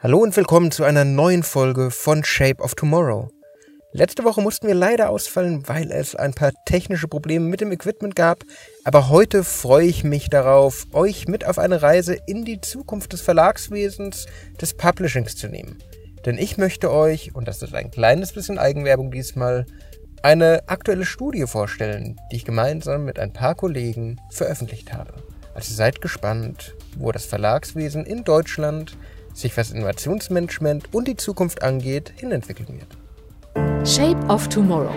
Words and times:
Hallo 0.00 0.18
und 0.18 0.36
willkommen 0.36 0.70
zu 0.70 0.84
einer 0.84 1.04
neuen 1.04 1.42
Folge 1.42 1.90
von 1.90 2.22
Shape 2.22 2.62
of 2.62 2.76
Tomorrow. 2.76 3.32
Letzte 3.90 4.22
Woche 4.22 4.40
mussten 4.40 4.68
wir 4.68 4.76
leider 4.76 5.10
ausfallen, 5.10 5.66
weil 5.66 5.90
es 5.90 6.14
ein 6.14 6.34
paar 6.34 6.52
technische 6.66 7.08
Probleme 7.08 7.46
mit 7.46 7.60
dem 7.60 7.72
Equipment 7.72 8.14
gab, 8.14 8.44
aber 8.84 9.08
heute 9.08 9.42
freue 9.42 9.86
ich 9.86 10.04
mich 10.04 10.28
darauf, 10.28 10.86
euch 10.92 11.26
mit 11.26 11.44
auf 11.44 11.58
eine 11.58 11.82
Reise 11.82 12.16
in 12.28 12.44
die 12.44 12.60
Zukunft 12.60 13.12
des 13.12 13.22
Verlagswesens, 13.22 14.26
des 14.60 14.74
Publishings 14.74 15.34
zu 15.34 15.48
nehmen. 15.48 15.78
Denn 16.24 16.38
ich 16.38 16.58
möchte 16.58 16.92
euch, 16.92 17.34
und 17.34 17.48
das 17.48 17.60
ist 17.60 17.74
ein 17.74 17.90
kleines 17.90 18.32
bisschen 18.32 18.60
Eigenwerbung 18.60 19.10
diesmal, 19.10 19.66
eine 20.22 20.68
aktuelle 20.68 21.06
Studie 21.06 21.48
vorstellen, 21.48 22.20
die 22.30 22.36
ich 22.36 22.44
gemeinsam 22.44 23.04
mit 23.04 23.18
ein 23.18 23.32
paar 23.32 23.56
Kollegen 23.56 24.20
veröffentlicht 24.30 24.92
habe. 24.92 25.14
Also 25.54 25.74
seid 25.74 26.00
gespannt, 26.00 26.76
wo 26.96 27.10
das 27.10 27.26
Verlagswesen 27.26 28.06
in 28.06 28.22
Deutschland 28.22 28.96
sich 29.38 29.56
was 29.56 29.70
Innovationsmanagement 29.70 30.92
und 30.92 31.08
die 31.08 31.16
Zukunft 31.16 31.62
angeht, 31.62 32.12
hinentwickeln 32.16 32.68
wird. 32.78 33.88
Shape 33.88 34.18
of 34.28 34.48
Tomorrow. 34.48 34.94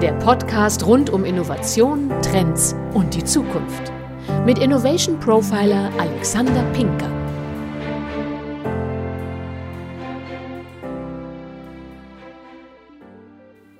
Der 0.00 0.12
Podcast 0.14 0.84
rund 0.86 1.10
um 1.10 1.24
Innovation, 1.24 2.12
Trends 2.20 2.74
und 2.92 3.14
die 3.14 3.24
Zukunft. 3.24 3.92
Mit 4.44 4.58
Innovation 4.58 5.18
Profiler 5.18 5.90
Alexander 5.98 6.62
Pinker. 6.72 7.15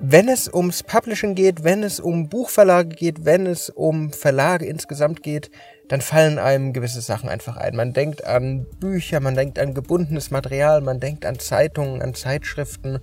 Wenn 0.08 0.28
es 0.28 0.46
ums 0.46 0.84
Publishing 0.84 1.34
geht, 1.34 1.64
wenn 1.64 1.82
es 1.82 1.98
um 1.98 2.28
Buchverlage 2.28 2.90
geht, 2.90 3.24
wenn 3.24 3.44
es 3.44 3.70
um 3.70 4.12
Verlage 4.12 4.64
insgesamt 4.64 5.24
geht, 5.24 5.50
dann 5.88 6.00
fallen 6.00 6.38
einem 6.38 6.72
gewisse 6.72 7.00
Sachen 7.00 7.28
einfach 7.28 7.56
ein. 7.56 7.74
Man 7.74 7.92
denkt 7.92 8.24
an 8.24 8.66
Bücher, 8.78 9.18
man 9.18 9.34
denkt 9.34 9.58
an 9.58 9.74
gebundenes 9.74 10.30
Material, 10.30 10.80
man 10.80 11.00
denkt 11.00 11.26
an 11.26 11.40
Zeitungen, 11.40 12.02
an 12.02 12.14
Zeitschriften. 12.14 13.00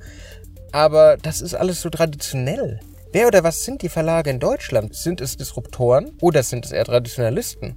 Aber 0.72 1.18
das 1.18 1.42
ist 1.42 1.56
alles 1.56 1.82
so 1.82 1.90
traditionell. 1.90 2.80
Wer 3.12 3.28
oder 3.28 3.44
was 3.44 3.66
sind 3.66 3.82
die 3.82 3.90
Verlage 3.90 4.30
in 4.30 4.40
Deutschland? 4.40 4.96
Sind 4.96 5.20
es 5.20 5.36
Disruptoren 5.36 6.14
oder 6.22 6.42
sind 6.42 6.64
es 6.64 6.72
eher 6.72 6.86
Traditionalisten? 6.86 7.76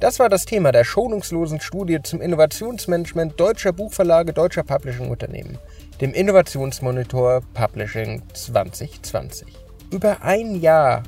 Das 0.00 0.18
war 0.18 0.28
das 0.28 0.44
Thema 0.44 0.72
der 0.72 0.84
schonungslosen 0.84 1.60
Studie 1.60 2.00
zum 2.02 2.20
Innovationsmanagement 2.20 3.40
deutscher 3.40 3.72
Buchverlage, 3.72 4.34
deutscher 4.34 4.62
Publishing-Unternehmen, 4.62 5.58
dem 6.00 6.12
Innovationsmonitor 6.12 7.40
Publishing 7.54 8.22
2020. 8.34 9.48
Über 9.90 10.22
ein 10.22 10.60
Jahr 10.60 11.02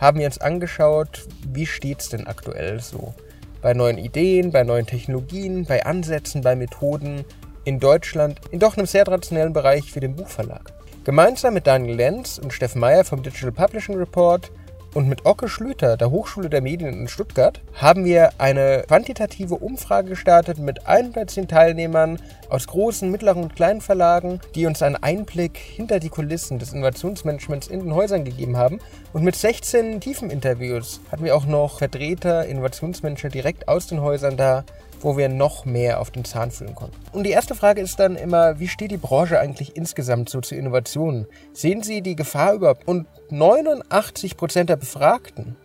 haben 0.00 0.18
wir 0.18 0.26
uns 0.26 0.38
angeschaut, 0.38 1.26
wie 1.52 1.66
steht 1.66 2.00
es 2.00 2.08
denn 2.08 2.26
aktuell 2.26 2.80
so 2.80 3.14
bei 3.62 3.74
neuen 3.74 3.96
Ideen, 3.96 4.50
bei 4.50 4.64
neuen 4.64 4.86
Technologien, 4.86 5.64
bei 5.66 5.86
Ansätzen, 5.86 6.40
bei 6.40 6.56
Methoden 6.56 7.24
in 7.64 7.78
Deutschland, 7.78 8.40
in 8.50 8.58
doch 8.58 8.76
einem 8.76 8.86
sehr 8.86 9.04
traditionellen 9.04 9.52
Bereich 9.52 9.94
wie 9.94 10.00
dem 10.00 10.16
Buchverlag. 10.16 10.72
Gemeinsam 11.04 11.54
mit 11.54 11.66
Daniel 11.66 11.94
Lenz 11.94 12.38
und 12.38 12.52
Steffen 12.52 12.80
Meyer 12.80 13.04
vom 13.04 13.22
Digital 13.22 13.52
Publishing 13.52 13.96
Report 13.96 14.50
und 14.94 15.08
mit 15.08 15.26
Ocke 15.26 15.48
Schlüter 15.48 15.96
der 15.96 16.10
Hochschule 16.10 16.48
der 16.48 16.62
Medien 16.62 16.92
in 16.92 17.08
Stuttgart 17.08 17.60
haben 17.74 18.04
wir 18.04 18.30
eine 18.38 18.84
quantitative 18.86 19.56
Umfrage 19.56 20.10
gestartet 20.10 20.58
mit 20.58 20.86
110 20.86 21.48
Teilnehmern 21.48 22.20
aus 22.48 22.68
großen, 22.68 23.10
mittleren 23.10 23.42
und 23.42 23.56
kleinen 23.56 23.80
Verlagen, 23.80 24.40
die 24.54 24.66
uns 24.66 24.82
einen 24.82 24.96
Einblick 24.96 25.58
hinter 25.58 25.98
die 25.98 26.08
Kulissen 26.08 26.60
des 26.60 26.72
Innovationsmanagements 26.72 27.66
in 27.66 27.80
den 27.80 27.94
Häusern 27.94 28.24
gegeben 28.24 28.56
haben. 28.56 28.78
Und 29.12 29.24
mit 29.24 29.34
16 29.34 30.00
tiefen 30.00 30.30
Interviews 30.30 31.00
hatten 31.10 31.24
wir 31.24 31.34
auch 31.34 31.46
noch 31.46 31.78
Vertreter, 31.78 32.46
Innovationsmanager 32.46 33.28
direkt 33.28 33.66
aus 33.66 33.88
den 33.88 34.00
Häusern 34.00 34.36
da, 34.36 34.64
wo 35.00 35.16
wir 35.16 35.28
noch 35.28 35.64
mehr 35.64 36.00
auf 36.00 36.10
den 36.10 36.24
Zahn 36.24 36.50
fühlen 36.50 36.74
konnten. 36.74 36.96
Und 37.12 37.24
die 37.24 37.30
erste 37.30 37.54
Frage 37.54 37.80
ist 37.80 37.98
dann 37.98 38.16
immer, 38.16 38.58
wie 38.58 38.68
steht 38.68 38.90
die 38.90 38.96
Branche 38.96 39.38
eigentlich 39.38 39.76
insgesamt 39.76 40.28
so 40.28 40.40
zu 40.40 40.54
Innovationen? 40.54 41.26
Sehen 41.52 41.82
Sie 41.82 42.02
die 42.02 42.16
Gefahr 42.16 42.54
überhaupt? 42.54 42.86
Und 42.86 43.06
89 43.30 44.36
Prozent 44.36 44.70
der 44.70 44.76
Befragten 44.76 45.56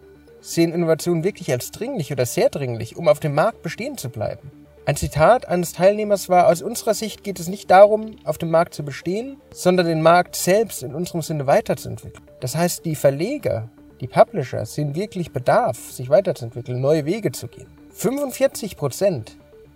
sehen 0.42 0.74
Innovationen 0.74 1.24
wirklich 1.24 1.52
als 1.52 1.72
dringlich 1.72 2.12
oder 2.12 2.26
sehr 2.26 2.50
dringlich, 2.50 2.98
um 2.98 3.08
auf 3.08 3.20
dem 3.20 3.36
Markt 3.36 3.62
bestehen 3.62 3.98
zu 3.98 4.10
bleiben. 4.10 4.52
Ein 4.86 4.96
Zitat 4.96 5.48
eines 5.48 5.74
Teilnehmers 5.74 6.30
war, 6.30 6.48
aus 6.48 6.64
unserer 6.64 6.96
Sicht 6.96 7.24
geht 7.24 7.40
es 7.40 7.48
nicht 7.48 7.70
darum, 7.70 8.16
auf 8.24 8.40
dem 8.40 8.50
Markt 8.50 8.74
zu 8.74 8.84
bestehen, 8.84 9.38
sondern 9.52 9.86
den 9.86 10.02
Markt 10.02 10.36
selbst 10.36 10.82
in 10.82 10.96
unserem 10.96 11.22
Sinne 11.22 11.46
weiterzuentwickeln. 11.46 12.24
Das 12.40 12.56
heißt, 12.56 12.86
die 12.86 12.96
Verleger, 12.96 13.70
die 14.02 14.08
Publisher 14.08 14.66
sehen 14.66 14.96
wirklich 14.96 15.32
Bedarf, 15.32 15.92
sich 15.92 16.10
weiterzuentwickeln, 16.10 16.82
neue 16.82 17.06
Wege 17.06 17.32
zu 17.32 17.48
gehen. 17.48 17.68
45 18.00 18.78
Prozent 18.78 19.36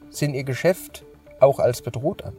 sehen 0.09 0.34
ihr 0.34 0.45
Geschäft 0.45 1.03
auch 1.41 1.59
als 1.59 1.81
bedroht 1.81 2.23
an. 2.23 2.31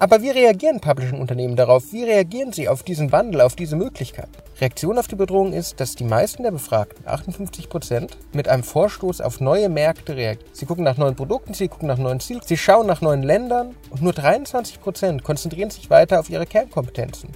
Aber 0.00 0.22
wie 0.22 0.30
reagieren 0.30 0.80
Publishing-Unternehmen 0.80 1.54
darauf? 1.54 1.92
Wie 1.92 2.02
reagieren 2.02 2.52
sie 2.52 2.68
auf 2.68 2.82
diesen 2.82 3.12
Wandel, 3.12 3.42
auf 3.42 3.54
diese 3.54 3.76
Möglichkeit? 3.76 4.28
Reaktion 4.60 4.98
auf 4.98 5.06
die 5.06 5.14
Bedrohung 5.14 5.52
ist, 5.52 5.78
dass 5.78 5.94
die 5.94 6.02
meisten 6.02 6.42
der 6.42 6.50
Befragten, 6.50 7.06
58 7.06 7.68
Prozent, 7.68 8.18
mit 8.32 8.48
einem 8.48 8.64
Vorstoß 8.64 9.20
auf 9.20 9.38
neue 9.38 9.68
Märkte 9.68 10.16
reagieren. 10.16 10.50
Sie 10.52 10.66
gucken 10.66 10.82
nach 10.82 10.96
neuen 10.96 11.14
Produkten, 11.14 11.54
sie 11.54 11.68
gucken 11.68 11.86
nach 11.86 11.98
neuen 11.98 12.18
Zielen, 12.18 12.40
sie 12.44 12.56
schauen 12.56 12.88
nach 12.88 13.00
neuen 13.00 13.22
Ländern 13.22 13.76
und 13.90 14.02
nur 14.02 14.12
23 14.12 14.80
Prozent 14.80 15.22
konzentrieren 15.22 15.70
sich 15.70 15.90
weiter 15.90 16.18
auf 16.18 16.28
ihre 16.28 16.46
Kernkompetenzen. 16.46 17.30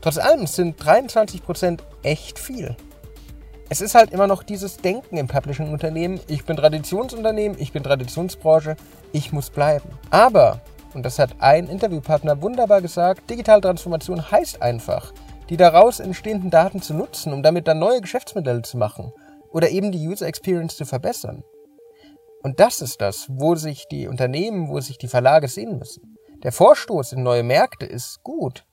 Trotz 0.00 0.18
allem 0.18 0.46
sind 0.46 0.76
23 0.78 1.42
Prozent 1.42 1.82
echt 2.04 2.38
viel 2.38 2.76
es 3.70 3.80
ist 3.80 3.94
halt 3.94 4.10
immer 4.10 4.26
noch 4.26 4.42
dieses 4.42 4.78
Denken 4.78 5.16
im 5.16 5.28
Publishing-Unternehmen. 5.28 6.18
Ich 6.26 6.44
bin 6.44 6.56
Traditionsunternehmen, 6.56 7.56
ich 7.60 7.72
bin 7.72 7.84
Traditionsbranche, 7.84 8.74
ich 9.12 9.32
muss 9.32 9.48
bleiben. 9.50 9.88
Aber, 10.10 10.60
und 10.92 11.06
das 11.06 11.20
hat 11.20 11.36
ein 11.38 11.68
Interviewpartner 11.68 12.42
wunderbar 12.42 12.82
gesagt, 12.82 13.30
digitale 13.30 13.60
Transformation 13.60 14.28
heißt 14.28 14.60
einfach, 14.60 15.12
die 15.50 15.56
daraus 15.56 16.00
entstehenden 16.00 16.50
Daten 16.50 16.82
zu 16.82 16.94
nutzen, 16.94 17.32
um 17.32 17.44
damit 17.44 17.68
dann 17.68 17.78
neue 17.78 18.00
Geschäftsmodelle 18.00 18.62
zu 18.62 18.76
machen 18.76 19.12
oder 19.52 19.70
eben 19.70 19.92
die 19.92 20.04
User 20.04 20.26
Experience 20.26 20.76
zu 20.76 20.84
verbessern. 20.84 21.44
Und 22.42 22.58
das 22.58 22.80
ist 22.80 23.00
das, 23.00 23.28
wo 23.30 23.54
sich 23.54 23.86
die 23.86 24.08
Unternehmen, 24.08 24.68
wo 24.68 24.80
sich 24.80 24.98
die 24.98 25.08
Verlage 25.08 25.46
sehen 25.46 25.78
müssen. 25.78 26.16
Der 26.42 26.50
Vorstoß 26.50 27.12
in 27.12 27.22
neue 27.22 27.44
Märkte 27.44 27.86
ist 27.86 28.24
gut. 28.24 28.64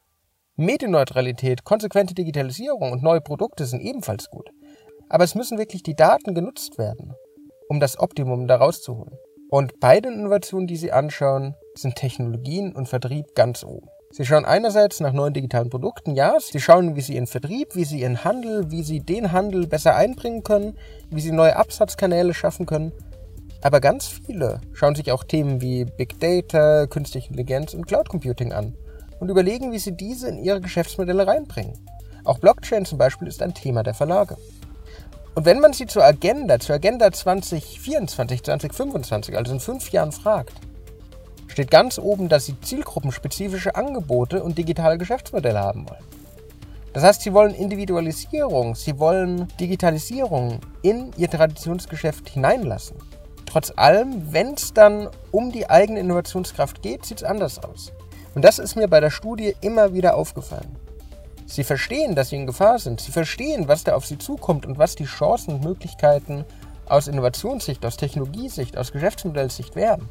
Medienneutralität, 0.55 1.63
konsequente 1.63 2.15
Digitalisierung 2.15 2.91
und 2.91 3.03
neue 3.03 3.21
Produkte 3.21 3.67
sind 3.67 3.81
ebenfalls 3.81 4.31
gut. 4.31 4.49
Aber 5.09 5.23
es 5.23 5.35
müssen 5.35 5.57
wirklich 5.57 5.83
die 5.83 5.95
Daten 5.95 6.35
genutzt 6.35 6.77
werden, 6.77 7.13
um 7.69 7.79
das 7.79 7.99
Optimum 7.99 8.47
daraus 8.47 8.81
zu 8.81 8.97
holen. 8.97 9.17
Und 9.49 9.79
bei 9.79 10.01
den 10.01 10.13
Innovationen, 10.13 10.67
die 10.67 10.75
Sie 10.75 10.91
anschauen, 10.91 11.55
sind 11.75 11.95
Technologien 11.95 12.75
und 12.75 12.89
Vertrieb 12.89 13.33
ganz 13.35 13.63
oben. 13.63 13.87
Sie 14.11 14.25
schauen 14.25 14.45
einerseits 14.45 14.99
nach 14.99 15.13
neuen 15.13 15.33
digitalen 15.33 15.69
Produkten, 15.69 16.15
ja, 16.15 16.37
Sie 16.39 16.59
schauen, 16.59 16.95
wie 16.95 17.01
Sie 17.01 17.15
Ihren 17.15 17.27
Vertrieb, 17.27 17.75
wie 17.75 17.83
Sie 17.83 18.01
Ihren 18.01 18.23
Handel, 18.23 18.71
wie 18.71 18.83
Sie 18.83 18.99
den 18.99 19.31
Handel 19.31 19.67
besser 19.67 19.95
einbringen 19.95 20.43
können, 20.43 20.77
wie 21.09 21.21
Sie 21.21 21.31
neue 21.31 21.55
Absatzkanäle 21.55 22.33
schaffen 22.33 22.65
können. 22.65 22.91
Aber 23.61 23.79
ganz 23.79 24.07
viele 24.07 24.61
schauen 24.73 24.95
sich 24.95 25.11
auch 25.11 25.23
Themen 25.23 25.61
wie 25.61 25.85
Big 25.85 26.19
Data, 26.19 26.85
Künstliche 26.87 27.27
Intelligenz 27.27 27.73
und 27.73 27.87
Cloud 27.87 28.07
Computing 28.07 28.53
an 28.53 28.75
und 29.19 29.29
überlegen, 29.29 29.71
wie 29.71 29.79
sie 29.79 29.95
diese 29.95 30.29
in 30.29 30.37
ihre 30.37 30.61
Geschäftsmodelle 30.61 31.25
reinbringen. 31.25 31.73
Auch 32.23 32.39
Blockchain 32.39 32.85
zum 32.85 32.97
Beispiel 32.97 33.27
ist 33.27 33.41
ein 33.41 33.53
Thema 33.53 33.83
der 33.83 33.93
Verlage. 33.93 34.37
Und 35.37 35.45
wenn 35.45 35.59
man 35.59 35.71
sie 35.71 35.85
zur 35.85 36.03
Agenda, 36.03 36.57
zur 36.57 36.77
Agenda 36.77 37.11
2024, 37.11 38.41
2025, 38.41 39.37
also 39.37 39.53
in 39.53 39.59
fünf 39.59 39.91
Jahren 39.91 40.11
fragt, 40.11 40.53
steht 41.47 41.69
ganz 41.69 41.99
oben, 41.99 42.27
dass 42.27 42.47
sie 42.47 42.59
zielgruppenspezifische 42.59 43.75
Angebote 43.75 44.41
und 44.41 44.57
digitale 44.57 44.97
Geschäftsmodelle 44.97 45.59
haben 45.59 45.87
wollen. 45.87 46.03
Das 46.93 47.03
heißt, 47.03 47.21
sie 47.21 47.33
wollen 47.33 47.53
Individualisierung, 47.53 48.73
sie 48.73 48.97
wollen 48.97 49.47
Digitalisierung 49.59 50.59
in 50.81 51.11
ihr 51.17 51.29
Traditionsgeschäft 51.29 52.29
hineinlassen. 52.29 52.97
Trotz 53.45 53.71
allem, 53.75 54.33
wenn 54.33 54.55
es 54.55 54.73
dann 54.73 55.07
um 55.29 55.51
die 55.51 55.69
eigene 55.69 55.99
Innovationskraft 55.99 56.81
geht, 56.81 57.05
sieht 57.05 57.19
es 57.19 57.23
anders 57.23 57.63
aus. 57.63 57.93
Und 58.33 58.43
das 58.43 58.57
ist 58.57 58.75
mir 58.75 58.87
bei 58.87 59.01
der 59.01 59.11
Studie 59.11 59.55
immer 59.61 59.93
wieder 59.93 60.15
aufgefallen. 60.15 60.77
Sie 61.47 61.63
verstehen, 61.63 62.13
dass 62.13 62.29
sie 62.29 62.35
in 62.35 62.45
Gefahr 62.45 62.77
sind. 62.77 62.99
Sie 62.99 63.11
verstehen, 63.11 63.69
was 63.69 63.85
da 63.85 63.95
auf 63.95 64.05
sie 64.05 64.17
zukommt 64.17 64.65
und 64.65 64.77
was 64.77 64.95
die 64.95 65.05
Chancen 65.05 65.55
und 65.55 65.63
Möglichkeiten 65.63 66.43
aus 66.87 67.07
Innovationssicht, 67.07 67.83
aus 67.85 67.95
Technologiesicht, 67.95 68.77
aus 68.77 68.91
Geschäftsmodellsicht 68.91 69.75
wären. 69.75 70.07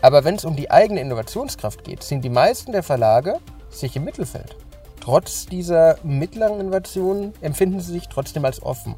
Aber 0.00 0.24
wenn 0.24 0.34
es 0.34 0.44
um 0.44 0.56
die 0.56 0.70
eigene 0.70 1.00
Innovationskraft 1.00 1.84
geht, 1.84 2.02
sind 2.02 2.24
die 2.24 2.30
meisten 2.30 2.72
der 2.72 2.82
Verlage 2.82 3.38
sich 3.68 3.94
im 3.94 4.04
Mittelfeld. 4.04 4.56
Trotz 5.00 5.46
dieser 5.46 5.98
mittleren 6.02 6.60
Innovationen 6.60 7.34
empfinden 7.42 7.80
sie 7.80 7.92
sich 7.92 8.08
trotzdem 8.08 8.44
als 8.44 8.62
offen. 8.62 8.94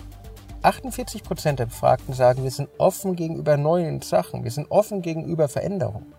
48% 0.62 1.56
der 1.56 1.66
Befragten 1.66 2.14
sagen, 2.14 2.44
wir 2.44 2.50
sind 2.50 2.70
offen 2.78 3.16
gegenüber 3.16 3.56
neuen 3.56 4.02
Sachen, 4.02 4.44
wir 4.44 4.50
sind 4.50 4.70
offen 4.70 5.02
gegenüber 5.02 5.48
Veränderungen. 5.48 6.14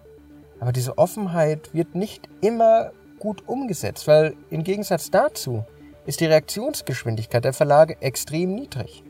Aber 0.60 0.72
diese 0.72 0.98
Offenheit 0.98 1.74
wird 1.74 1.96
nicht 1.96 2.30
immer 2.42 2.92
gut 3.26 3.48
umgesetzt, 3.48 4.08
weil 4.08 4.36
im 4.52 4.64
Gegensatz 4.64 5.10
dazu 5.10 5.66
ist 6.06 6.20
die 6.20 6.28
Reaktionsgeschwindigkeit 6.28 7.44
der 7.44 7.54
Verlage 7.54 7.98
extrem 8.00 8.54
niedrig. 8.54 9.04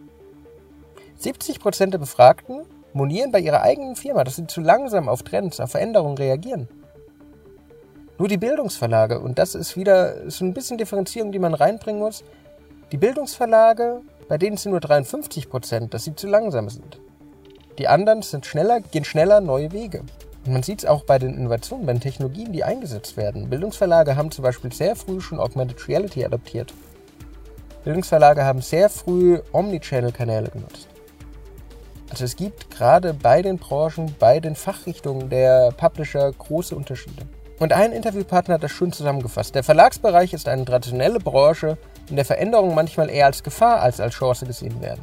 70% 1.21 1.88
der 1.88 1.97
Befragten 1.97 2.65
monieren 2.94 3.33
bei 3.33 3.39
ihrer 3.39 3.62
eigenen 3.62 3.97
Firma, 3.97 4.23
dass 4.23 4.38
sie 4.38 4.47
zu 4.47 4.62
langsam 4.62 5.09
auf 5.09 5.23
Trends, 5.23 5.59
auf 5.59 5.71
Veränderungen 5.71 6.17
reagieren. 6.17 6.69
Nur 8.17 8.29
die 8.29 8.38
Bildungsverlage, 8.38 9.19
und 9.19 9.38
das 9.38 9.53
ist 9.53 9.75
wieder 9.75 10.29
so 10.31 10.45
ein 10.45 10.53
bisschen 10.53 10.77
Differenzierung, 10.77 11.33
die 11.33 11.39
man 11.39 11.53
reinbringen 11.53 12.01
muss. 12.01 12.23
Die 12.94 12.97
Bildungsverlage, 12.97 14.00
bei 14.29 14.38
denen 14.38 14.56
sind 14.56 14.71
nur 14.71 14.79
53 14.79 15.50
Prozent, 15.50 15.94
dass 15.94 16.06
sie 16.06 16.15
zu 16.15 16.27
langsam 16.27 16.69
sind. 16.69 17.01
Die 17.77 17.89
anderen 17.89 18.21
sind 18.21 18.45
schneller, 18.45 18.79
gehen 18.79 19.03
schneller 19.03 19.41
neue 19.41 19.73
Wege. 19.73 20.03
Man 20.47 20.62
sieht 20.62 20.80
es 20.80 20.86
auch 20.86 21.03
bei 21.03 21.18
den 21.18 21.33
Innovationen, 21.36 21.88
bei 21.88 21.94
den 21.94 22.01
Technologien, 22.01 22.53
die 22.53 22.63
eingesetzt 22.63 23.18
werden. 23.18 23.50
Bildungsverlage 23.50 24.15
haben 24.15 24.30
zum 24.30 24.44
Beispiel 24.44 24.71
sehr 24.71 24.95
früh 24.95 25.19
schon 25.19 25.39
Augmented 25.39 25.88
Reality 25.88 26.24
adaptiert. 26.24 26.71
Bildungsverlage 27.83 28.44
haben 28.44 28.62
sehr 28.62 28.89
früh 28.89 29.39
Omnichannel-Kanäle 29.51 30.50
genutzt. 30.50 30.88
Also 32.12 32.25
es 32.25 32.36
gibt 32.36 32.69
gerade 32.69 33.13
bei 33.15 33.42
den 33.42 33.57
Branchen, 33.57 34.15
bei 34.19 34.39
den 34.39 34.56
Fachrichtungen 34.56 35.30
der 35.30 35.71
Publisher 35.71 36.31
große 36.31 36.75
Unterschiede. 36.75 37.24
Und 37.59 37.74
ein 37.74 37.91
Interviewpartner 37.91 38.56
hat 38.56 38.63
das 38.63 38.71
schön 38.71 38.91
zusammengefasst. 38.91 39.56
Der 39.56 39.63
Verlagsbereich 39.63 40.33
ist 40.33 40.48
eine 40.48 40.65
traditionelle 40.65 41.19
Branche, 41.19 41.77
in 42.09 42.18
der 42.18 42.25
Veränderungen 42.25 42.75
manchmal 42.75 43.09
eher 43.09 43.25
als 43.25 43.41
Gefahr 43.41 43.81
als 43.81 44.00
als 44.00 44.13
Chance 44.13 44.45
gesehen 44.45 44.81
werden. 44.81 45.01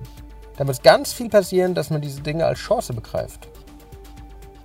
Da 0.56 0.64
muss 0.64 0.82
ganz 0.82 1.12
viel 1.12 1.28
passieren, 1.28 1.74
dass 1.74 1.90
man 1.90 2.00
diese 2.00 2.20
Dinge 2.20 2.46
als 2.46 2.60
Chance 2.60 2.92
begreift. 2.92 3.48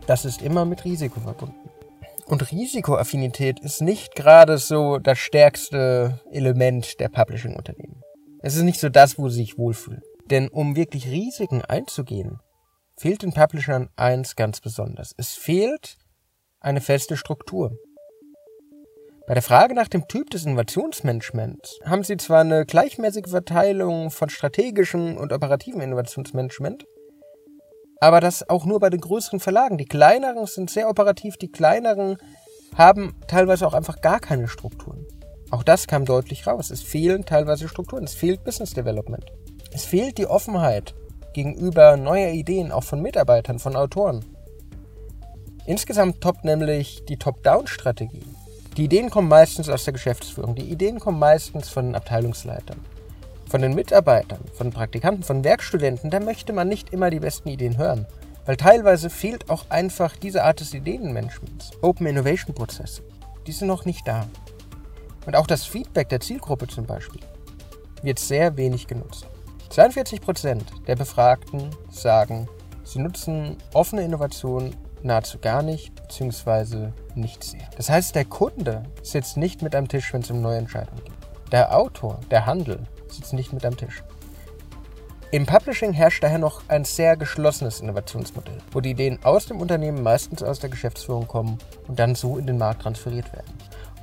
Das 0.08 0.24
ist 0.24 0.42
immer 0.42 0.64
mit 0.64 0.86
Risiko 0.86 1.20
verbunden. 1.20 1.70
Und 2.28 2.52
Risikoaffinität 2.52 3.60
ist 3.60 3.82
nicht 3.82 4.16
gerade 4.16 4.58
so 4.58 5.00
das 5.00 5.18
stärkste 5.18 6.22
Element 6.32 7.00
der 7.02 7.10
Publishing-Unternehmen. 7.10 8.02
Es 8.42 8.56
ist 8.56 8.64
nicht 8.64 8.80
so 8.80 8.88
das, 8.88 9.20
wo 9.20 9.28
sie 9.28 9.42
sich 9.42 9.58
wohlfühlen. 9.58 10.02
Denn 10.30 10.48
um 10.48 10.78
wirklich 10.78 11.08
Risiken 11.08 11.62
einzugehen, 11.62 12.40
fehlt 12.98 13.22
den 13.22 13.34
Publishern 13.34 13.90
eins 13.98 14.38
ganz 14.38 14.62
besonders. 14.62 15.14
Es 15.18 15.36
fehlt 15.36 15.98
eine 16.62 16.82
feste 16.82 17.18
Struktur. 17.18 17.78
Bei 19.28 19.34
der 19.34 19.44
Frage 19.44 19.74
nach 19.74 19.90
dem 19.90 20.08
Typ 20.08 20.30
des 20.30 20.46
Innovationsmanagements 20.46 21.80
haben 21.84 22.04
sie 22.04 22.16
zwar 22.16 22.42
eine 22.42 22.66
gleichmäßige 22.66 23.30
Verteilung 23.30 24.10
von 24.10 24.30
strategischem 24.30 25.18
und 25.18 25.34
operativen 25.34 25.82
Innovationsmanagement, 25.82 26.86
aber 28.00 28.20
das 28.20 28.50
auch 28.50 28.66
nur 28.66 28.80
bei 28.80 28.90
den 28.90 29.02
größeren 29.02 29.40
Verlagen. 29.40 29.78
Die 29.78 29.86
kleineren 29.86 30.46
sind 30.46 30.70
sehr 30.70 30.90
operativ, 30.90 31.38
die 31.38 31.52
kleineren 31.52 32.18
haben 32.76 33.16
teilweise 33.28 33.66
auch 33.66 33.74
einfach 33.74 34.02
gar 34.02 34.20
keine 34.20 34.48
Strukturen. 34.48 35.06
Auch 35.50 35.64
das 35.64 35.88
kam 35.88 36.06
deutlich 36.06 36.46
raus. 36.46 36.70
Es 36.70 36.82
fehlen 36.82 37.26
teilweise 37.26 37.68
Strukturen, 37.68 38.04
es 38.04 38.14
fehlt 38.14 38.44
Business 38.44 38.72
Development. 38.72 39.26
Es 39.72 39.86
fehlt 39.86 40.18
die 40.18 40.28
Offenheit 40.28 40.94
gegenüber 41.34 41.98
neuer 41.98 42.32
Ideen, 42.32 42.72
auch 42.72 42.84
von 42.84 43.02
Mitarbeitern, 43.02 43.60
von 43.60 43.76
Autoren. 43.76 44.26
Insgesamt 45.66 46.22
toppt 46.22 46.46
nämlich 46.46 47.04
die 47.06 47.18
Top-Down-Strategie. 47.18 48.24
Die 48.78 48.86
Ideen 48.86 49.10
kommen 49.10 49.28
meistens 49.28 49.70
aus 49.70 49.86
der 49.86 49.94
Geschäftsführung, 49.94 50.56
die 50.56 50.70
Ideen 50.72 51.00
kommen 51.00 51.20
meistens 51.20 51.70
von 51.70 51.88
den 51.88 51.96
Abteilungsleitern, 51.96 52.80
von 53.50 53.62
den 53.62 53.76
Mitarbeitern, 53.76 54.42
von 54.54 54.72
Praktikanten, 54.72 55.24
von 55.24 55.44
Werkstudenten. 55.44 56.10
Da 56.10 56.20
möchte 56.20 56.54
man 56.54 56.68
nicht 56.68 56.92
immer 56.92 57.10
die 57.10 57.20
besten 57.20 57.50
Ideen 57.50 57.78
hören, 57.78 58.06
weil 58.46 58.58
teilweise 58.58 59.10
fehlt 59.10 59.50
auch 59.50 59.70
einfach 59.70 60.16
diese 60.16 60.44
Art 60.44 60.60
des 60.60 60.74
Ideenmanagements. 60.74 61.72
Open 61.82 62.08
Innovation 62.08 62.54
Prozesse, 62.54 63.04
die 63.46 63.52
sind 63.52 63.68
noch 63.68 63.86
nicht 63.86 64.08
da. 64.08 64.26
Und 65.26 65.36
auch 65.36 65.48
das 65.48 65.66
Feedback 65.66 66.10
der 66.10 66.20
Zielgruppe 66.20 66.68
zum 66.68 66.86
Beispiel 66.86 67.22
wird 68.02 68.20
sehr 68.20 68.56
wenig 68.58 68.88
genutzt. 68.88 69.28
42% 69.72 70.62
der 70.88 70.96
Befragten 70.96 71.70
sagen, 71.90 72.48
sie 72.84 73.00
nutzen 73.00 73.58
offene 73.74 74.04
Innovation 74.04 74.74
nahezu 75.04 75.38
gar 75.40 75.62
nicht 75.62 75.94
bzw. 75.96 76.92
nicht 77.16 77.44
sehr. 77.44 77.68
Das 77.76 77.90
heißt, 77.90 78.16
der 78.16 78.26
Kunde 78.26 78.84
sitzt 79.04 79.38
nicht 79.38 79.62
mit 79.62 79.76
am 79.76 79.88
Tisch, 79.88 80.14
wenn 80.14 80.22
es 80.22 80.32
um 80.32 80.42
neue 80.42 80.58
Entscheidungen 80.58 81.04
geht. 81.04 81.52
Der 81.52 81.76
Autor, 81.76 82.20
der 82.32 82.46
Handel 82.46 82.80
sitzt 83.12 83.34
nicht 83.34 83.54
mit 83.54 83.66
am 83.66 83.78
Tisch. 83.78 84.04
Im 85.30 85.46
Publishing 85.46 85.92
herrscht 85.92 86.24
daher 86.24 86.38
noch 86.38 86.62
ein 86.70 86.86
sehr 86.86 87.18
geschlossenes 87.18 87.82
Innovationsmodell, 87.82 88.60
wo 88.72 88.80
die 88.80 88.92
Ideen 88.92 89.20
aus 89.24 89.46
dem 89.46 89.60
Unternehmen 89.60 90.02
meistens 90.02 90.42
aus 90.42 90.60
der 90.60 90.70
Geschäftsführung 90.70 91.28
kommen 91.28 91.58
und 91.88 92.00
dann 92.00 92.16
so 92.16 92.38
in 92.38 92.48
den 92.48 92.58
Markt 92.58 92.84
transferiert 92.84 93.34
werden. 93.34 93.54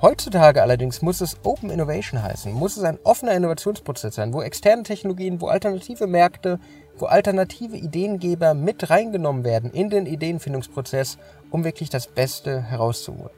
Heutzutage 0.03 0.61
allerdings 0.61 1.01
muss 1.01 1.23
es 1.23 1.39
Open 1.43 1.71
Innovation 1.71 2.23
heißen, 2.23 2.53
muss 2.53 2.77
es 2.77 2.85
ein 2.85 2.99
offener 3.05 3.33
Innovationsprozess 3.33 4.17
sein, 4.17 4.35
wo 4.35 4.43
externe 4.43 4.83
Technologien, 4.83 5.41
wo 5.41 5.47
alternative 5.47 6.06
Märkte, 6.06 6.61
wo 6.99 7.06
alternative 7.06 7.79
Ideengeber 7.79 8.53
mit 8.53 8.91
reingenommen 8.91 9.45
werden 9.45 9.71
in 9.71 9.89
den 9.89 10.05
Ideenfindungsprozess, 10.05 11.17
um 11.51 11.65
wirklich 11.65 11.89
das 11.89 12.06
Beste 12.06 12.61
herauszuholen. 12.61 13.31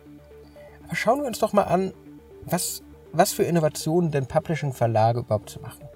Aber 0.86 0.96
schauen 0.96 1.20
wir 1.20 1.28
uns 1.28 1.38
doch 1.38 1.52
mal 1.52 1.62
an, 1.62 1.92
was, 2.44 2.82
was 3.16 3.32
für 3.32 3.42
Innovationen 3.42 4.10
denn 4.10 4.26
Publishing-Verlage 4.26 5.20
überhaupt 5.20 5.50
zu 5.50 5.60
machen. 5.60 5.88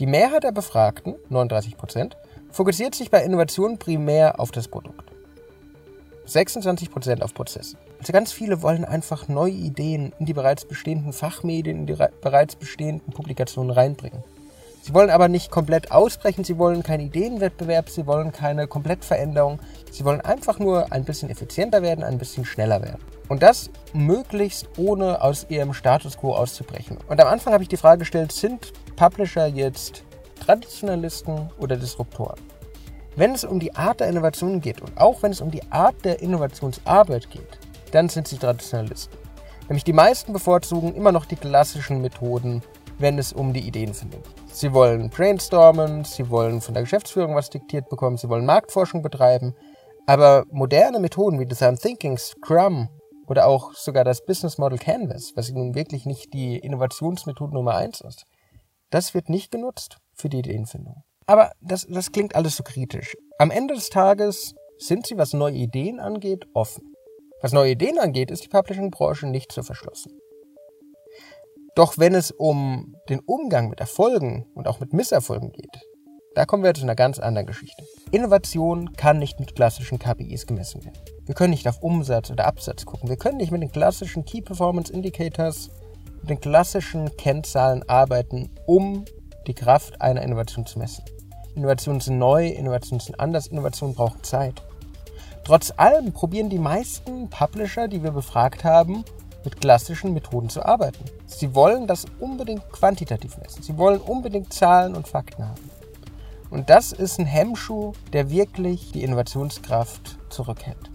Die 0.00 0.06
Mehrheit 0.06 0.44
der 0.44 0.52
Befragten, 0.52 1.14
39% 1.30 2.12
fokussiert 2.50 2.94
sich 2.94 3.10
bei 3.10 3.22
Innovationen 3.22 3.78
primär 3.78 4.40
auf 4.40 4.50
das 4.50 4.68
Produkt. 4.68 5.12
26% 6.26 7.20
auf 7.22 7.34
Prozesse. 7.34 7.76
Also 7.98 8.12
ganz 8.12 8.32
viele 8.32 8.62
wollen 8.62 8.84
einfach 8.84 9.28
neue 9.28 9.52
Ideen 9.52 10.12
in 10.18 10.26
die 10.26 10.34
bereits 10.34 10.64
bestehenden 10.64 11.12
Fachmedien, 11.12 11.78
in 11.78 11.86
die 11.86 11.96
bereits 12.20 12.56
bestehenden 12.56 13.12
Publikationen 13.12 13.70
reinbringen. 13.70 14.22
Sie 14.84 14.92
wollen 14.94 15.10
aber 15.10 15.28
nicht 15.28 15.52
komplett 15.52 15.92
ausbrechen, 15.92 16.42
sie 16.42 16.58
wollen 16.58 16.82
keinen 16.82 17.06
Ideenwettbewerb, 17.06 17.88
sie 17.88 18.04
wollen 18.04 18.32
keine 18.32 18.66
Komplettveränderung, 18.66 19.60
sie 19.92 20.04
wollen 20.04 20.20
einfach 20.20 20.58
nur 20.58 20.90
ein 20.90 21.04
bisschen 21.04 21.30
effizienter 21.30 21.82
werden, 21.82 22.02
ein 22.02 22.18
bisschen 22.18 22.44
schneller 22.44 22.82
werden. 22.82 22.98
Und 23.28 23.44
das 23.44 23.70
möglichst 23.92 24.66
ohne 24.76 25.22
aus 25.22 25.46
ihrem 25.48 25.72
Status 25.72 26.18
quo 26.18 26.34
auszubrechen. 26.34 26.98
Und 27.06 27.20
am 27.20 27.28
Anfang 27.28 27.52
habe 27.52 27.62
ich 27.62 27.68
die 27.68 27.76
Frage 27.76 28.00
gestellt, 28.00 28.32
sind 28.32 28.72
Publisher 28.96 29.46
jetzt 29.46 30.02
Traditionalisten 30.44 31.48
oder 31.60 31.76
Disruptoren? 31.76 32.40
Wenn 33.14 33.36
es 33.36 33.44
um 33.44 33.60
die 33.60 33.76
Art 33.76 34.00
der 34.00 34.08
Innovation 34.08 34.60
geht 34.60 34.80
und 34.80 34.98
auch 34.98 35.22
wenn 35.22 35.30
es 35.30 35.40
um 35.40 35.52
die 35.52 35.62
Art 35.70 36.04
der 36.04 36.20
Innovationsarbeit 36.20 37.30
geht, 37.30 37.60
dann 37.92 38.08
sind 38.08 38.26
sie 38.26 38.36
Traditionalisten. 38.36 39.16
Nämlich 39.68 39.84
die 39.84 39.92
meisten 39.92 40.32
bevorzugen 40.32 40.92
immer 40.96 41.12
noch 41.12 41.24
die 41.24 41.36
klassischen 41.36 42.00
Methoden, 42.00 42.62
wenn 42.98 43.16
es 43.16 43.32
um 43.32 43.52
die 43.52 43.60
Ideenfindung 43.60 44.22
geht. 44.22 44.41
Sie 44.52 44.74
wollen 44.74 45.08
brainstormen, 45.08 46.04
sie 46.04 46.28
wollen 46.28 46.60
von 46.60 46.74
der 46.74 46.82
Geschäftsführung 46.82 47.34
was 47.34 47.48
diktiert 47.48 47.88
bekommen, 47.88 48.18
sie 48.18 48.28
wollen 48.28 48.44
Marktforschung 48.44 49.02
betreiben, 49.02 49.54
aber 50.06 50.44
moderne 50.50 51.00
Methoden 51.00 51.40
wie 51.40 51.46
Design 51.46 51.76
Thinking, 51.76 52.18
Scrum 52.18 52.88
oder 53.26 53.46
auch 53.46 53.72
sogar 53.72 54.04
das 54.04 54.24
Business 54.24 54.58
Model 54.58 54.78
Canvas, 54.78 55.32
was 55.36 55.50
nun 55.50 55.74
wirklich 55.74 56.04
nicht 56.04 56.34
die 56.34 56.58
Innovationsmethode 56.58 57.54
Nummer 57.54 57.76
eins 57.76 58.02
ist, 58.02 58.24
das 58.90 59.14
wird 59.14 59.30
nicht 59.30 59.50
genutzt 59.50 59.96
für 60.14 60.28
die 60.28 60.40
Ideenfindung. 60.40 61.02
Aber 61.26 61.52
das, 61.60 61.86
das 61.88 62.12
klingt 62.12 62.36
alles 62.36 62.56
so 62.56 62.62
kritisch. 62.62 63.16
Am 63.38 63.50
Ende 63.50 63.74
des 63.74 63.88
Tages 63.88 64.54
sind 64.78 65.06
sie, 65.06 65.16
was 65.16 65.32
neue 65.32 65.54
Ideen 65.54 65.98
angeht, 65.98 66.46
offen. 66.52 66.94
Was 67.40 67.52
neue 67.52 67.72
Ideen 67.72 67.98
angeht, 67.98 68.30
ist 68.30 68.44
die 68.44 68.48
Publishing-Branche 68.48 69.26
nicht 69.26 69.50
so 69.50 69.62
verschlossen. 69.62 70.12
Doch 71.74 71.96
wenn 71.96 72.14
es 72.14 72.30
um 72.30 72.96
den 73.08 73.20
Umgang 73.20 73.70
mit 73.70 73.80
Erfolgen 73.80 74.46
und 74.54 74.68
auch 74.68 74.78
mit 74.80 74.92
Misserfolgen 74.92 75.52
geht, 75.52 75.80
da 76.34 76.44
kommen 76.44 76.62
wir 76.62 76.74
zu 76.74 76.82
einer 76.82 76.94
ganz 76.94 77.18
anderen 77.18 77.46
Geschichte. 77.46 77.84
Innovation 78.10 78.92
kann 78.94 79.18
nicht 79.18 79.40
mit 79.40 79.54
klassischen 79.54 79.98
KPIs 79.98 80.46
gemessen 80.46 80.84
werden. 80.84 80.98
Wir 81.24 81.34
können 81.34 81.50
nicht 81.50 81.68
auf 81.68 81.82
Umsatz 81.82 82.30
oder 82.30 82.46
Absatz 82.46 82.84
gucken. 82.84 83.08
Wir 83.08 83.16
können 83.16 83.38
nicht 83.38 83.52
mit 83.52 83.62
den 83.62 83.72
klassischen 83.72 84.24
Key 84.24 84.42
Performance 84.42 84.92
Indicators, 84.92 85.70
mit 86.20 86.30
den 86.30 86.40
klassischen 86.40 87.14
Kennzahlen 87.16 87.88
arbeiten, 87.88 88.50
um 88.66 89.04
die 89.46 89.54
Kraft 89.54 90.00
einer 90.00 90.22
Innovation 90.22 90.66
zu 90.66 90.78
messen. 90.78 91.04
Innovationen 91.54 92.00
sind 92.00 92.18
neu, 92.18 92.48
Innovationen 92.48 93.00
sind 93.00 93.18
anders, 93.18 93.46
Innovationen 93.46 93.94
brauchen 93.94 94.22
Zeit. 94.22 94.62
Trotz 95.44 95.72
allem 95.76 96.12
probieren 96.12 96.48
die 96.50 96.58
meisten 96.58 97.28
Publisher, 97.28 97.88
die 97.88 98.02
wir 98.02 98.12
befragt 98.12 98.62
haben, 98.64 99.04
mit 99.44 99.60
klassischen 99.60 100.12
Methoden 100.14 100.48
zu 100.48 100.64
arbeiten. 100.64 101.04
Sie 101.26 101.54
wollen 101.54 101.86
das 101.86 102.06
unbedingt 102.20 102.70
quantitativ 102.70 103.38
messen. 103.38 103.62
Sie 103.62 103.76
wollen 103.76 104.00
unbedingt 104.00 104.52
Zahlen 104.52 104.94
und 104.94 105.08
Fakten 105.08 105.48
haben. 105.48 105.70
Und 106.50 106.68
das 106.68 106.92
ist 106.92 107.18
ein 107.18 107.26
Hemmschuh, 107.26 107.92
der 108.12 108.30
wirklich 108.30 108.92
die 108.92 109.02
Innovationskraft 109.02 110.18
zurückhält. 110.28 110.90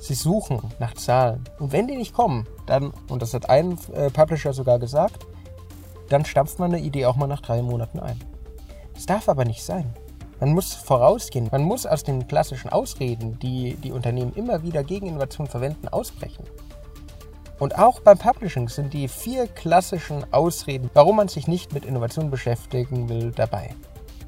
Sie 0.00 0.14
suchen 0.14 0.60
nach 0.78 0.94
Zahlen. 0.94 1.44
Und 1.58 1.72
wenn 1.72 1.86
die 1.86 1.96
nicht 1.96 2.14
kommen, 2.14 2.46
dann, 2.66 2.92
und 3.08 3.22
das 3.22 3.34
hat 3.34 3.48
ein 3.48 3.78
äh, 3.92 4.10
Publisher 4.10 4.52
sogar 4.52 4.78
gesagt, 4.78 5.26
dann 6.08 6.24
stampft 6.24 6.58
man 6.58 6.74
eine 6.74 6.82
Idee 6.82 7.06
auch 7.06 7.16
mal 7.16 7.26
nach 7.26 7.40
drei 7.40 7.62
Monaten 7.62 8.00
ein. 8.00 8.20
Das 8.94 9.06
darf 9.06 9.28
aber 9.28 9.44
nicht 9.44 9.64
sein. 9.64 9.92
Man 10.40 10.52
muss 10.52 10.74
vorausgehen. 10.74 11.48
Man 11.50 11.62
muss 11.62 11.86
aus 11.86 12.02
den 12.02 12.28
klassischen 12.28 12.68
Ausreden, 12.68 13.38
die 13.38 13.74
die 13.74 13.92
Unternehmen 13.92 14.32
immer 14.34 14.62
wieder 14.62 14.84
gegen 14.84 15.06
Innovation 15.06 15.46
verwenden, 15.46 15.88
ausbrechen. 15.88 16.44
Und 17.58 17.78
auch 17.78 18.00
beim 18.00 18.18
Publishing 18.18 18.68
sind 18.68 18.92
die 18.92 19.08
vier 19.08 19.46
klassischen 19.46 20.30
Ausreden, 20.32 20.90
warum 20.92 21.16
man 21.16 21.28
sich 21.28 21.48
nicht 21.48 21.72
mit 21.72 21.86
Innovation 21.86 22.30
beschäftigen 22.30 23.08
will, 23.08 23.32
dabei. 23.32 23.74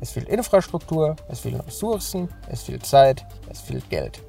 Es 0.01 0.13
fehlt 0.13 0.29
Infrastruktur, 0.29 1.17
es 1.29 1.41
fehlen 1.41 1.61
Ressourcen, 1.61 2.29
es 2.49 2.63
fehlt 2.63 2.87
Zeit, 2.87 3.27
es 3.51 3.61
fehlt 3.61 3.91
Geld. 3.91 4.23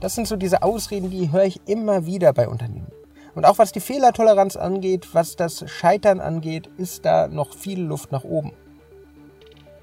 Das 0.00 0.14
sind 0.14 0.26
so 0.26 0.36
diese 0.36 0.62
Ausreden, 0.62 1.10
die 1.10 1.30
höre 1.30 1.44
ich 1.44 1.60
immer 1.66 2.06
wieder 2.06 2.32
bei 2.32 2.48
Unternehmen. 2.48 2.90
Und 3.34 3.46
auch 3.46 3.58
was 3.58 3.72
die 3.72 3.80
Fehlertoleranz 3.80 4.56
angeht, 4.56 5.14
was 5.14 5.36
das 5.36 5.64
Scheitern 5.70 6.20
angeht, 6.20 6.68
ist 6.76 7.04
da 7.06 7.28
noch 7.28 7.54
viel 7.54 7.80
Luft 7.80 8.12
nach 8.12 8.24
oben. 8.24 8.52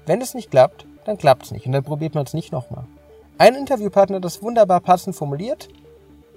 Wenn 0.06 0.20
es 0.20 0.34
nicht 0.34 0.50
klappt, 0.50 0.86
dann 1.04 1.18
klappt 1.18 1.46
es 1.46 1.50
nicht 1.50 1.66
und 1.66 1.72
dann 1.72 1.82
probiert 1.82 2.14
man 2.14 2.24
es 2.24 2.34
nicht 2.34 2.52
nochmal. 2.52 2.84
Ein 3.38 3.54
Interviewpartner 3.54 4.16
hat 4.16 4.24
das 4.24 4.42
wunderbar 4.42 4.80
passend 4.80 5.16
formuliert. 5.16 5.68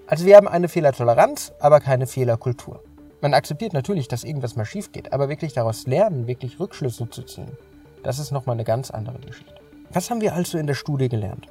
Also 0.05 0.25
wir 0.25 0.35
haben 0.35 0.49
eine 0.49 0.67
Fehlertoleranz, 0.67 1.53
aber 1.59 1.79
keine 1.79 2.07
Fehlerkultur. 2.07 2.83
Man 3.21 3.33
akzeptiert 3.33 3.71
natürlich, 3.71 4.09
dass 4.09 4.25
irgendwas 4.25 4.57
mal 4.57 4.65
schief 4.65 4.91
geht, 4.91 5.13
aber 5.13 5.29
wirklich 5.29 5.53
daraus 5.53 5.87
lernen, 5.87 6.27
wirklich 6.27 6.59
Rückschlüsse 6.59 7.09
zu 7.09 7.23
ziehen, 7.23 7.57
das 8.03 8.19
ist 8.19 8.31
nochmal 8.31 8.55
eine 8.55 8.65
ganz 8.65 8.91
andere 8.91 9.19
Geschichte. 9.19 9.55
Was 9.91 10.09
haben 10.09 10.19
wir 10.19 10.33
also 10.33 10.57
in 10.57 10.67
der 10.67 10.73
Studie 10.73 11.07
gelernt? 11.07 11.47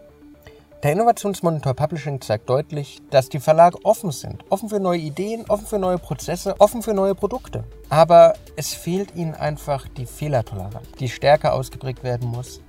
Der 0.82 0.92
Innovationsmonitor 0.92 1.72
Publishing 1.72 2.20
zeigt 2.20 2.50
deutlich, 2.50 3.00
dass 3.08 3.30
die 3.30 3.40
Verlage 3.40 3.78
offen 3.84 4.10
sind, 4.10 4.44
offen 4.50 4.68
für 4.68 4.80
neue 4.80 4.98
Ideen, 4.98 5.44
offen 5.48 5.66
für 5.66 5.78
neue 5.78 5.96
Prozesse, 5.96 6.54
offen 6.58 6.82
für 6.82 6.92
neue 6.92 7.14
Produkte. 7.14 7.64
Aber 7.88 8.34
es 8.56 8.74
fehlt 8.74 9.14
ihnen 9.14 9.34
einfach 9.34 9.88
die 9.88 10.06
Fehlertoleranz, 10.06 10.88
die 10.98 11.08
stärker 11.08 11.54
ausgeprägt 11.54 12.02
werden 12.04 12.28
muss, 12.28 12.60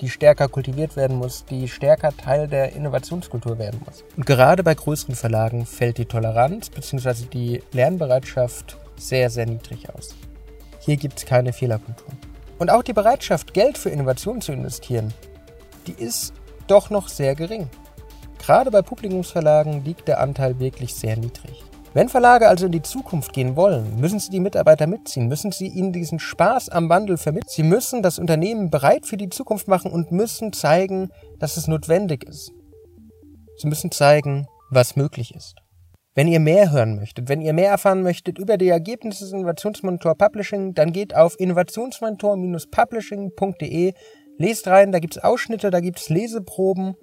die 0.00 0.08
stärker 0.08 0.48
kultiviert 0.48 0.96
werden 0.96 1.16
muss, 1.16 1.44
die 1.44 1.68
stärker 1.68 2.16
Teil 2.16 2.48
der 2.48 2.72
Innovationskultur 2.72 3.58
werden 3.58 3.80
muss. 3.84 4.04
Und 4.16 4.26
gerade 4.26 4.62
bei 4.62 4.74
größeren 4.74 5.14
Verlagen 5.14 5.66
fällt 5.66 5.98
die 5.98 6.06
Toleranz 6.06 6.70
bzw. 6.70 7.26
die 7.32 7.62
Lernbereitschaft 7.72 8.76
sehr, 8.96 9.30
sehr 9.30 9.46
niedrig 9.46 9.88
aus. 9.94 10.14
Hier 10.80 10.96
gibt 10.96 11.18
es 11.18 11.26
keine 11.26 11.52
Fehlerkultur. 11.52 12.12
Und 12.58 12.70
auch 12.70 12.82
die 12.82 12.92
Bereitschaft, 12.92 13.54
Geld 13.54 13.78
für 13.78 13.90
Innovation 13.90 14.40
zu 14.40 14.52
investieren, 14.52 15.12
die 15.86 15.92
ist 15.92 16.32
doch 16.66 16.90
noch 16.90 17.08
sehr 17.08 17.34
gering. 17.34 17.68
Gerade 18.38 18.70
bei 18.70 18.82
Publikumsverlagen 18.82 19.84
liegt 19.84 20.08
der 20.08 20.20
Anteil 20.20 20.58
wirklich 20.58 20.94
sehr 20.94 21.16
niedrig. 21.16 21.67
Wenn 21.94 22.10
Verlage 22.10 22.48
also 22.48 22.66
in 22.66 22.72
die 22.72 22.82
Zukunft 22.82 23.32
gehen 23.32 23.56
wollen, 23.56 23.98
müssen 23.98 24.18
sie 24.18 24.28
die 24.28 24.40
Mitarbeiter 24.40 24.86
mitziehen, 24.86 25.26
müssen 25.26 25.52
sie 25.52 25.68
ihnen 25.68 25.90
diesen 25.92 26.18
Spaß 26.18 26.68
am 26.68 26.90
Wandel 26.90 27.16
vermitteln. 27.16 27.48
Sie 27.48 27.62
müssen 27.62 28.02
das 28.02 28.18
Unternehmen 28.18 28.68
bereit 28.68 29.06
für 29.06 29.16
die 29.16 29.30
Zukunft 29.30 29.68
machen 29.68 29.90
und 29.90 30.12
müssen 30.12 30.52
zeigen, 30.52 31.08
dass 31.38 31.56
es 31.56 31.66
notwendig 31.66 32.24
ist. 32.24 32.52
Sie 33.56 33.68
müssen 33.68 33.90
zeigen, 33.90 34.46
was 34.70 34.96
möglich 34.96 35.34
ist. 35.34 35.54
Wenn 36.14 36.28
ihr 36.28 36.40
mehr 36.40 36.72
hören 36.72 36.96
möchtet, 36.96 37.30
wenn 37.30 37.40
ihr 37.40 37.54
mehr 37.54 37.70
erfahren 37.70 38.02
möchtet 38.02 38.38
über 38.38 38.58
die 38.58 38.68
Ergebnisse 38.68 39.24
des 39.24 39.32
Innovationsmonitor 39.32 40.14
Publishing, 40.14 40.74
dann 40.74 40.92
geht 40.92 41.16
auf 41.16 41.40
innovationsmonitor-publishing.de 41.40 43.94
Lest 44.40 44.68
rein, 44.68 44.92
da 44.92 45.00
gibt 45.00 45.16
es 45.16 45.24
Ausschnitte, 45.24 45.70
da 45.70 45.80
gibt 45.80 45.98
es 45.98 46.10
Leseproben. 46.10 46.94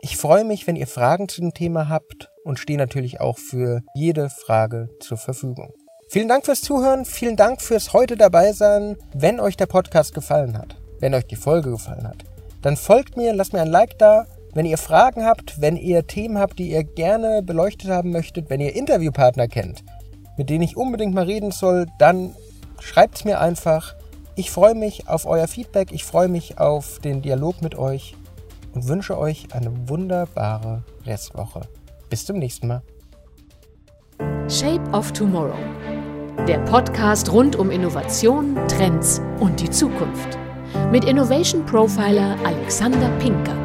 Ich 0.00 0.16
freue 0.16 0.44
mich, 0.44 0.66
wenn 0.66 0.74
ihr 0.76 0.88
Fragen 0.88 1.28
zu 1.28 1.40
dem 1.40 1.54
Thema 1.54 1.88
habt 1.88 2.33
und 2.44 2.58
stehe 2.58 2.78
natürlich 2.78 3.20
auch 3.20 3.38
für 3.38 3.80
jede 3.94 4.30
Frage 4.30 4.88
zur 5.00 5.16
Verfügung. 5.16 5.72
Vielen 6.10 6.28
Dank 6.28 6.44
fürs 6.44 6.60
Zuhören, 6.60 7.04
vielen 7.04 7.36
Dank 7.36 7.60
fürs 7.60 7.92
heute 7.92 8.16
dabei 8.16 8.52
sein. 8.52 8.96
Wenn 9.14 9.40
euch 9.40 9.56
der 9.56 9.66
Podcast 9.66 10.14
gefallen 10.14 10.56
hat, 10.56 10.76
wenn 11.00 11.14
euch 11.14 11.26
die 11.26 11.36
Folge 11.36 11.70
gefallen 11.70 12.06
hat, 12.06 12.24
dann 12.62 12.76
folgt 12.76 13.16
mir, 13.16 13.34
lasst 13.34 13.52
mir 13.52 13.62
ein 13.62 13.68
Like 13.68 13.98
da. 13.98 14.26
Wenn 14.52 14.66
ihr 14.66 14.78
Fragen 14.78 15.24
habt, 15.24 15.60
wenn 15.60 15.76
ihr 15.76 16.06
Themen 16.06 16.38
habt, 16.38 16.58
die 16.60 16.70
ihr 16.70 16.84
gerne 16.84 17.42
beleuchtet 17.42 17.90
haben 17.90 18.12
möchtet, 18.12 18.48
wenn 18.50 18.60
ihr 18.60 18.76
Interviewpartner 18.76 19.48
kennt, 19.48 19.82
mit 20.36 20.50
denen 20.50 20.62
ich 20.62 20.76
unbedingt 20.76 21.14
mal 21.14 21.24
reden 21.24 21.50
soll, 21.50 21.86
dann 21.98 22.36
schreibt 22.78 23.16
es 23.16 23.24
mir 23.24 23.40
einfach. 23.40 23.96
Ich 24.36 24.50
freue 24.50 24.74
mich 24.74 25.08
auf 25.08 25.26
euer 25.26 25.48
Feedback, 25.48 25.90
ich 25.92 26.04
freue 26.04 26.28
mich 26.28 26.58
auf 26.58 27.00
den 27.00 27.22
Dialog 27.22 27.62
mit 27.62 27.74
euch 27.76 28.14
und 28.74 28.86
wünsche 28.86 29.18
euch 29.18 29.48
eine 29.52 29.88
wunderbare 29.88 30.84
Restwoche. 31.04 31.62
Bis 32.14 32.26
zum 32.26 32.38
nächsten 32.38 32.68
Mal. 32.68 32.80
Shape 34.48 34.88
of 34.92 35.10
Tomorrow. 35.10 35.58
Der 36.46 36.58
Podcast 36.58 37.32
rund 37.32 37.56
um 37.56 37.72
Innovation, 37.72 38.54
Trends 38.68 39.20
und 39.40 39.60
die 39.60 39.68
Zukunft. 39.68 40.38
Mit 40.92 41.06
Innovation 41.06 41.66
Profiler 41.66 42.36
Alexander 42.44 43.08
Pinker. 43.18 43.63